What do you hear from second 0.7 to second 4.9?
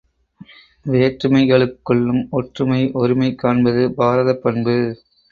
வேற்றுமைகளுக்குள்ளும் ஒற்றுமை ஒருமை காண்பது பாரதப் பண்பு.